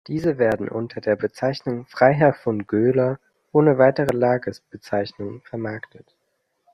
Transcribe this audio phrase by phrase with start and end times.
[0.07, 3.19] Diese werden unter der Bezeichnung „Freiherr von Göler“
[3.51, 6.15] ohne weitere Lagebezeichnung vermarktet.